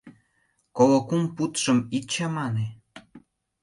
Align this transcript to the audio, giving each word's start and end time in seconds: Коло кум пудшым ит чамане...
Коло 0.77 0.99
кум 1.07 1.23
пудшым 1.35 1.77
ит 1.97 2.05
чамане... 2.13 2.67